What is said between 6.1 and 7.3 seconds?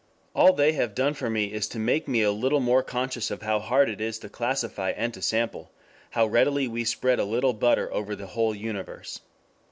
readily we spread a